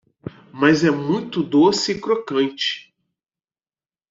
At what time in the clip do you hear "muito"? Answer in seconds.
0.89-1.43